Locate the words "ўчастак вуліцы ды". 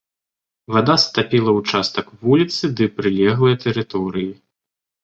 1.59-2.91